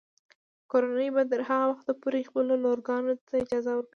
کورنۍ 0.71 1.07
به 1.15 1.23
تر 1.31 1.41
هغه 1.49 1.65
وخته 1.71 1.91
پورې 2.01 2.27
خپلو 2.29 2.53
لورګانو 2.63 3.13
ته 3.27 3.33
اجازه 3.43 3.71
ورکوي. 3.73 3.89